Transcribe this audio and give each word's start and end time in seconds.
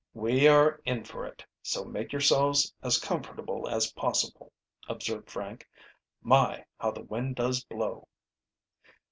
"We 0.15 0.47
are 0.47 0.81
in 0.83 1.03
for 1.03 1.27
it, 1.27 1.45
so 1.61 1.85
make 1.85 2.11
yourselves 2.11 2.73
as 2.81 2.97
comfortable 2.97 3.67
as 3.69 3.91
possible," 3.91 4.51
observed 4.89 5.29
Frank. 5.29 5.69
"My, 6.23 6.65
how 6.79 6.89
the 6.89 7.03
wind 7.03 7.35
does 7.35 7.63
blow!" 7.63 8.07